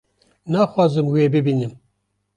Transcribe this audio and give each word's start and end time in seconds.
naxwazim 0.51 1.07
wê 1.13 1.23
bibînim 1.33 1.73